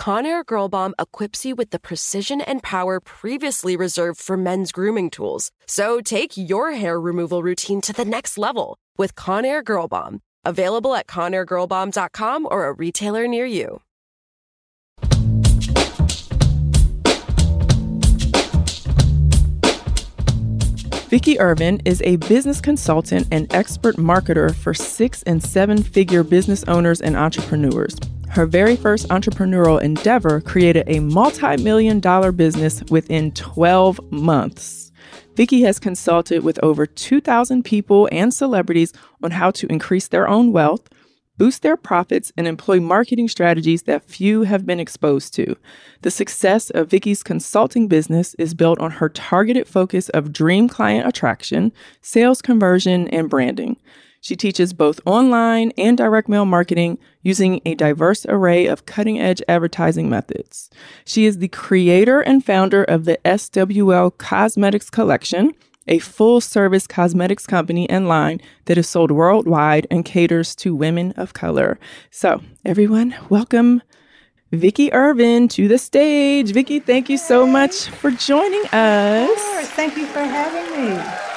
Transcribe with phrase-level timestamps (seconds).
[0.00, 5.10] Conair Girl Bomb equips you with the precision and power previously reserved for men's grooming
[5.10, 5.50] tools.
[5.66, 10.20] So take your hair removal routine to the next level with Conair Girl Bomb.
[10.42, 13.82] Available at ConairGirlBomb.com or a retailer near you.
[21.10, 26.64] Vicki Irvin is a business consultant and expert marketer for six and seven figure business
[26.68, 27.98] owners and entrepreneurs.
[28.30, 34.92] Her very first entrepreneurial endeavor created a multi million dollar business within 12 months.
[35.34, 40.52] Vicki has consulted with over 2,000 people and celebrities on how to increase their own
[40.52, 40.88] wealth,
[41.38, 45.56] boost their profits, and employ marketing strategies that few have been exposed to.
[46.02, 51.08] The success of Vicki's consulting business is built on her targeted focus of dream client
[51.08, 53.76] attraction, sales conversion, and branding.
[54.20, 59.42] She teaches both online and direct mail marketing using a diverse array of cutting edge
[59.48, 60.68] advertising methods.
[61.04, 65.54] She is the creator and founder of the SWL Cosmetics Collection,
[65.88, 71.12] a full service cosmetics company and line that is sold worldwide and caters to women
[71.12, 71.78] of color.
[72.10, 73.82] So, everyone, welcome
[74.52, 76.52] Vicki Irvin to the stage.
[76.52, 79.68] Vicki, thank you so much for joining us.
[79.70, 81.29] Thank you for having me.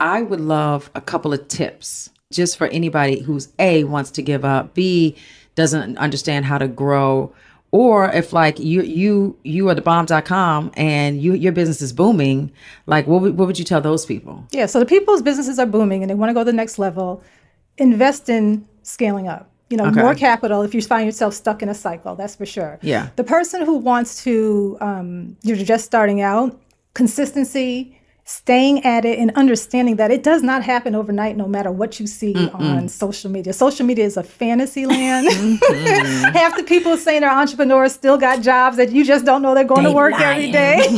[0.00, 4.44] I would love a couple of tips just for anybody who's A wants to give
[4.44, 5.16] up, B
[5.56, 7.32] doesn't understand how to grow,
[7.72, 12.50] or if like you you you are the bomb.com and you your business is booming,
[12.86, 14.44] like what would, what would you tell those people?
[14.52, 16.78] Yeah, so the people's businesses are booming and they want to go to the next
[16.78, 17.22] level.
[17.78, 19.48] Invest in scaling up.
[19.68, 20.00] You know, Okay.
[20.02, 22.16] more capital if you find yourself stuck in a cycle.
[22.16, 22.78] That's for sure.
[22.82, 23.10] Yeah.
[23.14, 26.60] The person who wants to, um, you're just starting out,
[26.94, 27.96] consistency,
[28.30, 32.06] staying at it, and understanding that it does not happen overnight, no matter what you
[32.06, 33.52] see on social media.
[33.52, 35.26] Social media is a fantasy land.
[35.70, 36.32] Mm-hmm.
[36.34, 39.64] Half the people saying they're entrepreneurs still got jobs that you just don't know they're
[39.64, 40.86] going to work every day.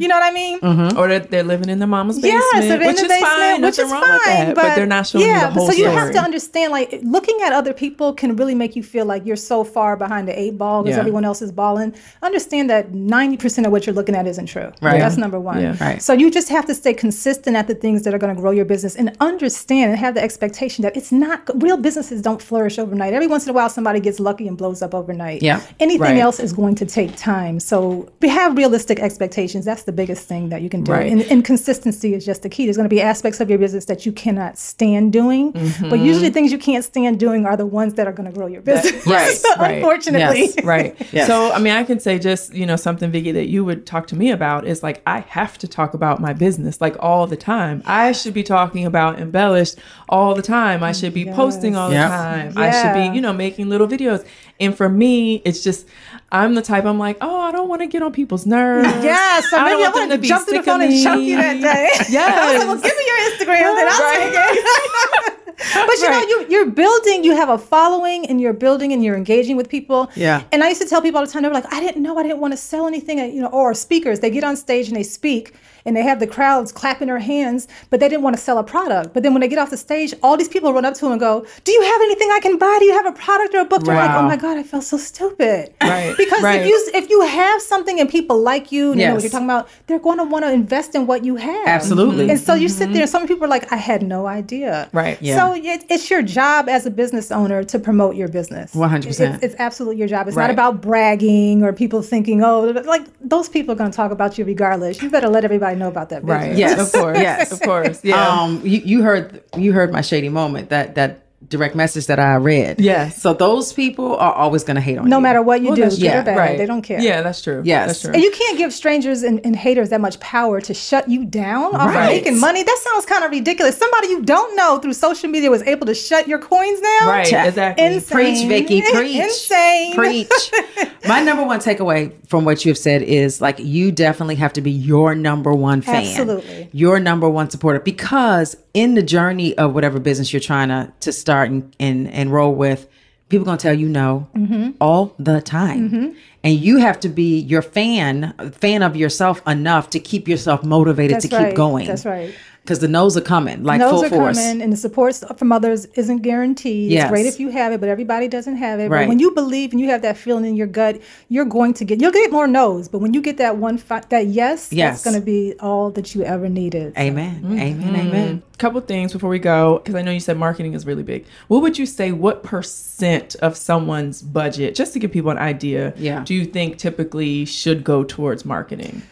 [0.00, 0.58] you know what I mean?
[0.96, 3.90] Or that they're living in their mama's basement, Yes, which is basement, fine, which is
[3.90, 4.12] wrong fine.
[4.14, 4.54] with that.
[4.54, 5.94] But, they're not showing yeah, you the whole so you story.
[5.96, 9.36] have to understand, like looking at other people can really make you feel like you're
[9.36, 11.00] so far behind the eight ball because Yeah.
[11.00, 11.94] everyone else is balling.
[12.22, 14.72] Understand that ninety percent of what you're looking at isn't true.
[14.80, 14.98] Right.
[14.98, 15.76] That's number one.
[15.78, 16.00] Right.
[16.02, 18.50] So you just have to stay consistent at the things that are going to grow
[18.50, 22.78] your business and understand and have the expectation that it's not real businesses don't flourish
[22.78, 23.12] overnight.
[23.12, 25.42] Every once in a while, somebody gets lucky and blows up overnight.
[25.42, 25.60] Yeah.
[25.80, 26.18] Anything Right.
[26.18, 27.58] else is going to take time.
[27.60, 29.64] So we have realistic expectations.
[29.64, 30.92] That's the biggest thing that you can do.
[30.92, 31.10] Right.
[31.10, 32.66] And, and consistency is just the key.
[32.66, 36.04] There's going to be aspects of your business that you cannot stand doing, but mm-hmm.
[36.04, 38.62] usually things you can't stand doing are the ones that are going to grow your
[38.62, 39.06] business.
[39.06, 39.74] right, right.
[39.76, 40.40] Unfortunately.
[40.40, 40.64] Yes.
[40.64, 40.96] right.
[41.14, 41.28] Yes.
[41.28, 44.08] So, I mean, I can say just, you know, something, Vicki, that you would talk
[44.08, 46.43] to me about is like, I have to talk about my business
[46.80, 47.82] like all the time.
[47.86, 50.82] I should be talking about embellished all the time.
[50.82, 52.10] I should be posting all Yep.
[52.10, 52.52] the time.
[52.56, 54.24] I should be, you know, making little videos.
[54.60, 55.86] And for me, it's just,
[56.30, 58.88] I'm the type, I'm like, oh, I don't want to get on people's nerves.
[59.04, 60.64] Yes, so I don't maybe I want them to to be jump to the sick
[60.64, 61.30] phone of and choke me.
[61.30, 61.88] you that day.
[62.20, 64.32] I was like, well, give me your Instagram, then I'll Right.
[64.32, 65.33] take it.
[65.74, 69.16] but you know, you, you're building, you have a following, and you're building, and you're
[69.16, 70.10] engaging with people.
[70.14, 70.42] Yeah.
[70.52, 72.18] And I used to tell people all the time, they were like, I didn't know,
[72.18, 74.88] I didn't want to sell anything, uh, you know, or speakers, they get on stage
[74.88, 75.54] and they speak,
[75.84, 78.64] and they have the crowds clapping their hands, but they didn't want to sell a
[78.64, 79.12] product.
[79.12, 81.12] But then when they get off the stage, all these people run up to them
[81.12, 82.76] and go, "Do you have anything I can buy?
[82.78, 84.84] Do you have a product or a book?" They're like, "Oh my god, I felt
[84.84, 86.62] so stupid." Right, Because right.
[86.62, 89.30] if you if you have something and people like you, and they know what you're
[89.30, 91.66] talking about, they're going to want to invest in what you have.
[91.66, 92.30] Absolutely.
[92.30, 95.20] And so you sit there, and some people are like, "I had no idea." Right.
[95.20, 95.36] Yeah.
[95.36, 98.74] So it, it's your job as a business owner to promote your business.
[98.74, 99.34] 100%.
[99.34, 100.26] It's, it's absolutely your job.
[100.28, 100.44] It's Right.
[100.44, 104.38] not about bragging or people thinking, oh, like those people are going to talk about
[104.38, 105.02] you regardless.
[105.02, 106.46] You better let everybody know about that business.
[106.48, 106.56] Right.
[106.56, 106.94] Yes.
[106.94, 107.18] Of course.
[107.24, 107.52] Yes.
[107.52, 108.00] Of course.
[108.04, 108.26] Yeah.
[108.28, 111.23] Um, you, you heard you heard my shady moment that that
[111.56, 112.80] direct message that I read.
[112.80, 113.20] Yes.
[113.22, 115.20] So those people are always going to hate on No you.
[115.20, 116.20] No matter what you Well, do, that's good true.
[116.20, 116.58] or bad, right.
[116.58, 117.00] they don't care.
[117.00, 117.62] Yeah, that's true.
[117.64, 117.86] Yes.
[117.88, 118.12] That's true.
[118.12, 121.74] And you can't give strangers and, and haters that much power to shut you down
[121.74, 122.22] off Right.
[122.24, 122.62] making money.
[122.62, 123.76] That sounds kind of ridiculous.
[123.78, 127.08] Somebody you don't know through social media was able to shut your coins down.
[127.08, 127.26] Right.
[127.26, 127.48] Check.
[127.48, 127.84] Exactly.
[127.86, 128.16] Insane.
[128.16, 128.82] Preach, Vicki.
[128.92, 129.16] Preach.
[129.22, 129.94] Insane.
[129.94, 130.28] Preach.
[131.06, 134.60] My number one takeaway from what you have said is like you definitely have to
[134.60, 135.96] be your number one fan.
[136.06, 136.68] Absolutely.
[136.72, 137.78] Your number one supporter.
[137.80, 142.32] Because in the journey of whatever business you're trying to to start and and, and
[142.32, 142.88] roll with,
[143.28, 144.70] people gonna tell you no Mm-hmm.
[144.80, 146.16] all the time.
[146.42, 151.16] And you have to be your fan, fan of yourself enough to keep yourself motivated
[151.16, 151.86] That's to keep going.
[151.86, 152.34] That's right.
[152.64, 154.38] Because the no's are coming like Those full are force.
[154.38, 156.90] coming, and the support from others isn't guaranteed.
[156.90, 157.02] Yes.
[157.02, 158.88] It's great if you have it, but everybody doesn't have it.
[158.88, 159.02] Right.
[159.02, 161.84] But when you believe and you have that feeling in your gut, you're going to
[161.84, 162.88] get you'll get more no's.
[162.88, 165.02] But when you get that one fi- that yes, Yes.
[165.02, 166.96] that's going to be all that you ever needed.
[166.96, 167.42] Amen.
[167.42, 167.58] Mm-hmm.
[167.58, 167.96] Amen.
[168.08, 168.42] Amen.
[168.56, 171.60] couple things before we go because i know you said marketing is really big what
[171.60, 176.22] would you say what percent of someone's budget just to give people an idea Yeah.
[176.24, 179.02] do you think typically should go towards marketing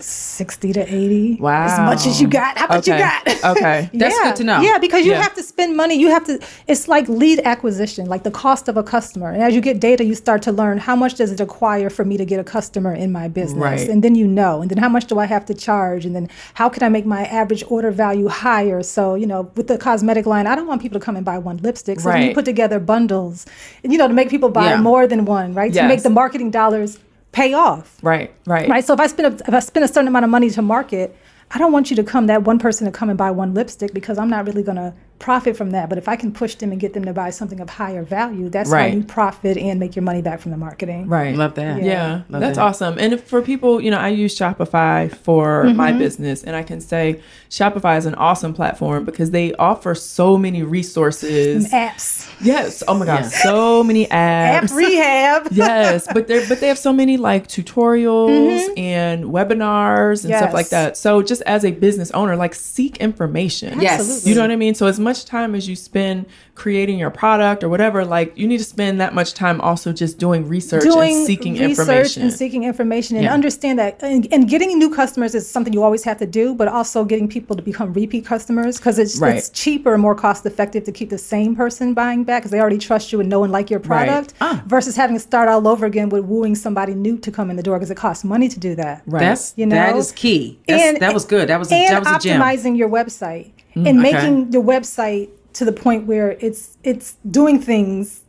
[0.06, 1.34] Sixty to eighty.
[1.40, 1.64] Wow.
[1.66, 2.56] As much as you got.
[2.56, 3.04] How much okay you
[3.42, 3.44] got?
[3.56, 4.22] okay That's yeah.
[4.30, 4.60] good to know.
[4.60, 5.20] Yeah, because you Yeah.
[5.22, 5.96] have to spend money.
[5.96, 6.38] You have to.
[6.68, 9.30] It's like lead acquisition, like the cost of a customer.
[9.32, 12.04] And as you get data, you start to learn how much does it require for
[12.04, 13.88] me to get a customer in my business, Right.
[13.88, 14.62] and then you know.
[14.62, 16.06] And then how much do I have to charge?
[16.06, 18.84] And then how can I make my average order value higher?
[18.84, 21.38] So you know, with the cosmetic line, I don't want people to come and buy
[21.38, 21.98] one lipstick.
[21.98, 22.28] So Right.
[22.28, 23.44] you put together bundles,
[23.82, 24.80] and you know, to make people buy Yeah.
[24.80, 25.72] more than one, right?
[25.72, 26.98] To make the marketing dollars
[27.36, 28.82] pay off right right right?
[28.82, 31.14] So if I spend a, if I spend a certain amount of money to market,
[31.50, 33.92] I don't want you to come that one person to come and buy one lipstick
[33.92, 35.88] because I'm not really going to profit from that.
[35.88, 38.50] But if I can push them and get them to buy something of higher value,
[38.50, 38.90] that's Right.
[38.90, 41.08] how you profit and make your money back from the marketing.
[41.08, 41.34] Right.
[41.34, 41.82] Love that.
[41.82, 42.62] Yeah, Love that's that.
[42.64, 42.96] awesome.
[42.98, 45.98] And if, for people, you know, I use Shopify for my Mm-hmm.
[45.98, 50.62] business, and I can say Shopify is an awesome platform because they offer so many
[50.62, 51.70] resources.
[51.72, 52.82] Apps, Yes.
[52.86, 53.28] Oh my gosh, Yeah.
[53.42, 54.74] so many app apps.
[54.74, 55.48] rehab.
[55.52, 60.66] yes, but they but they have so many like tutorials and webinars and stuff like
[60.66, 60.70] Mm-hmm.
[60.76, 60.96] That.
[60.96, 63.80] So just as a business owner, like seek information.
[63.80, 64.00] Yes.
[64.00, 64.30] Absolutely.
[64.30, 64.74] You know what I mean?
[64.74, 66.16] So as much time as you spend
[66.62, 70.14] creating your product or whatever, like you need to spend that much time also just
[70.26, 72.22] doing research doing and seeking research information.
[72.24, 73.38] and seeking information and Yeah.
[73.38, 76.66] understand that and, and getting new customers is something you always have to do but
[76.78, 79.36] also getting people to become repeat customers because it's, Right.
[79.36, 82.60] it's cheaper and more cost effective to keep the same person buying back because they
[82.64, 84.06] already trust you and know and like your Right.
[84.06, 84.62] product Ah.
[84.66, 87.62] versus having to start all over again with wooing somebody new to come in the
[87.68, 89.20] door because it costs money to do that Right.
[89.20, 89.96] That's You know?
[89.96, 90.58] is key.
[90.66, 91.48] That's, that was good.
[91.50, 92.40] That was a, and that was a gem.
[92.40, 94.12] optimizing your website and okay.
[94.12, 98.22] making your website to the point where it's it's doing things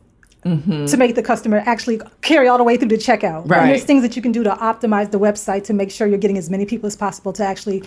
[0.44, 3.42] to make the customer actually carry all the way through the checkout.
[3.50, 3.60] Right.
[3.60, 6.16] And there's things that you can do to optimize the website to make sure you're
[6.16, 7.82] getting as many people as possible to actually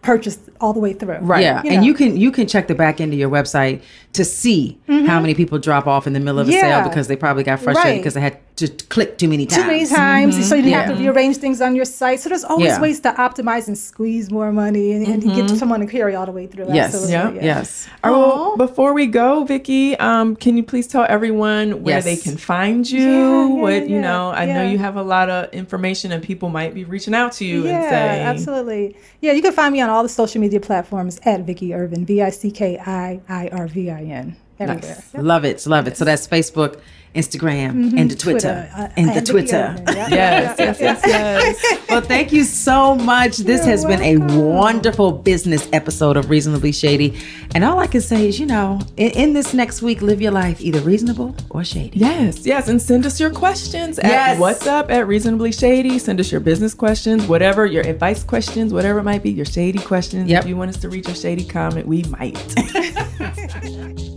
[0.00, 1.18] purchase all the way through.
[1.18, 1.42] Right.
[1.42, 3.82] Yeah, You and you can you can check the back end of your website
[4.14, 6.64] to see how many people drop off in the middle of a Mm-hmm.
[6.64, 6.80] Yeah.
[6.82, 7.98] sale because they probably got frustrated Right.
[7.98, 9.62] because they had to click too many times.
[9.62, 12.20] Too many times, so you have to rearrange things on your site.
[12.20, 12.80] So there's always Yeah.
[12.80, 16.32] ways to optimize and squeeze more money and, and get someone to carry all the
[16.32, 16.66] way through.
[16.72, 16.94] Yes.
[16.94, 17.44] Absolutely, Yeah.
[17.58, 17.88] Yes.
[18.04, 22.04] All right, well, before we go, Vicki, um, can you please tell everyone where Yes.
[22.04, 23.00] they can find you?
[23.00, 26.22] Yeah, yeah, what you yeah, know, I know you have a lot of information, and
[26.22, 28.96] people might be reaching out to you and Yeah, saying, absolutely.
[29.20, 32.22] Yeah, you can find me on all the social media platforms at Vicki Irvin, V
[32.22, 35.02] I C K I I R V I N, everywhere.
[35.14, 35.22] Yep.
[35.22, 35.96] Love it, love it.
[35.96, 36.80] So that's Facebook,
[37.14, 38.74] Instagram, and the Twitter, Mm-hmm.
[38.74, 39.74] Twitter, uh, and the and Twitter.
[39.88, 40.08] Yeah.
[40.10, 41.78] Yes, yes, yes, yes.
[41.88, 43.38] Well, thank you so much.
[43.38, 47.18] This has been a wonderful business episode of Reasonably Shady.
[47.54, 50.32] And all I can say is, you know, in, in this next week, live your
[50.32, 51.98] life either reasonable or shady.
[51.98, 54.38] Yes, yes, and send us your questions at Yes.
[54.38, 55.98] what's up at reasonably shady.
[55.98, 59.78] Send us your business questions, whatever your advice questions, whatever it might be, your shady
[59.78, 60.28] questions.
[60.28, 60.42] Yep.
[60.42, 62.36] If you want us to read your shady comment, we might.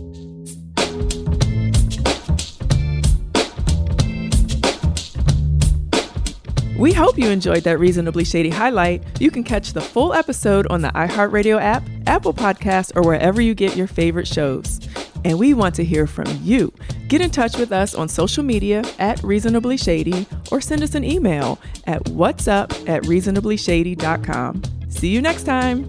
[6.82, 9.04] We hope you enjoyed that Reasonably Shady highlight.
[9.20, 13.54] You can catch the full episode on the iHeartRadio app, Apple Podcasts, or wherever you
[13.54, 14.80] get your favorite shows.
[15.24, 16.74] And we want to hear from you.
[17.06, 21.04] Get in touch with us on social media at Reasonably Shady or send us an
[21.04, 24.62] email at whatsup at reasonablyshady.com.
[24.88, 25.88] See you next time.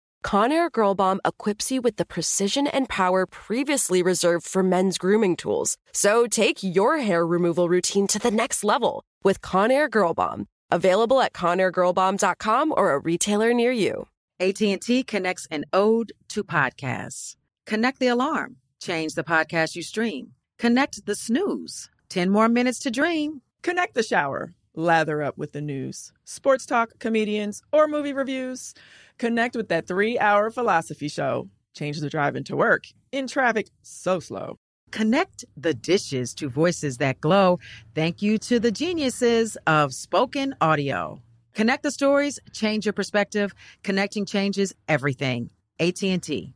[0.23, 5.35] Conair Girl Bomb equips you with the precision and power previously reserved for men's grooming
[5.35, 5.77] tools.
[5.93, 10.47] So take your hair removal routine to the next level with Conair Girl Bomb.
[10.69, 14.07] Available at ConairGirlBomb.com or a retailer near you.
[14.39, 17.35] AT&T connects an ode to podcasts.
[17.65, 18.55] Connect the alarm.
[18.81, 20.31] Change the podcast you stream.
[20.57, 21.89] Connect the snooze.
[22.09, 23.41] 10 more minutes to dream.
[23.61, 24.53] Connect the shower.
[24.73, 28.73] Lather up with the news, sports talk, comedians, or movie reviews.
[29.21, 31.47] Connect with that three hour philosophy show.
[31.75, 34.57] Change the drive into work in traffic so slow.
[34.89, 37.59] Connect the dishes to voices that glow.
[37.93, 41.21] Thank you to the geniuses of spoken audio.
[41.53, 43.53] Connect the stories, change your perspective.
[43.83, 45.51] Connecting changes everything.
[45.79, 46.55] AT&T.